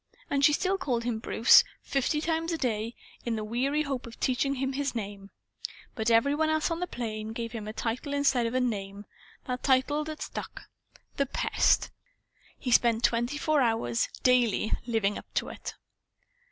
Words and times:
And 0.31 0.43
she 0.43 0.51
still 0.51 0.79
called 0.79 1.03
him 1.03 1.19
Bruce 1.19 1.63
fifty 1.83 2.21
times 2.21 2.51
a 2.51 2.57
day 2.57 2.95
in 3.23 3.35
the 3.35 3.43
weary 3.43 3.83
hope 3.83 4.07
of 4.07 4.19
teaching 4.19 4.55
him 4.55 4.73
his 4.73 4.95
name. 4.95 5.29
But 5.93 6.09
every 6.09 6.33
one 6.33 6.49
else 6.49 6.71
on 6.71 6.79
The 6.79 6.87
Place 6.87 7.27
gave 7.33 7.51
him 7.51 7.67
a 7.67 7.73
title 7.73 8.11
instead 8.15 8.47
of 8.47 8.55
a 8.55 8.59
name 8.59 9.05
a 9.47 9.57
title 9.59 10.03
that 10.05 10.23
stuck: 10.23 10.63
"The 11.17 11.27
Pest." 11.27 11.91
He 12.57 12.71
spent 12.71 13.03
twenty 13.03 13.37
four 13.37 13.61
hours, 13.61 14.09
daily, 14.23 14.71
living 14.87 15.19
up 15.19 15.31
to 15.35 15.49
it. 15.49 15.75